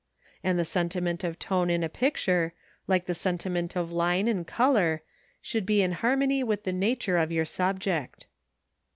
And 0.43 0.57
the 0.57 0.65
sentiment 0.65 1.23
of 1.23 1.37
tone 1.37 1.69
in 1.69 1.83
a 1.83 1.87
picture, 1.87 2.53
like 2.87 3.05
the 3.05 3.13
sentiment 3.13 3.75
of 3.77 3.91
line 3.91 4.27
and 4.27 4.47
colour, 4.47 5.03
should 5.43 5.63
be 5.63 5.83
in 5.83 5.91
harmony 5.91 6.41
with 6.43 6.63
the 6.63 6.73
nature 6.73 7.17
of 7.17 7.31
your 7.31 7.45
subject. 7.45 8.25